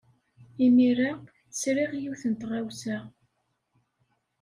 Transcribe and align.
Imir-a, 0.65 1.11
sriɣ 1.59 1.91
yiwet 2.01 2.23
n 2.31 2.33
tɣawsa. 2.41 2.97